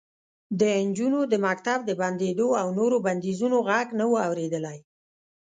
[0.59, 4.77] د نجونو د مکتب د بندېدو او نورو بندیزونو غږ نه و اورېدلی